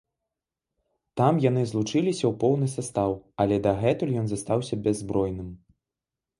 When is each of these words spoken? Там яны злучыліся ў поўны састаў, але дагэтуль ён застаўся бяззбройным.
Там 1.21 1.33
яны 1.49 1.65
злучыліся 1.73 2.25
ў 2.31 2.33
поўны 2.45 2.67
састаў, 2.77 3.11
але 3.45 3.55
дагэтуль 3.69 4.17
ён 4.25 4.33
застаўся 4.35 4.83
бяззбройным. 4.89 5.49